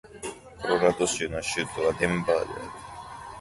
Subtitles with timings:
[0.59, 2.49] コロラド州の州都はデンバーである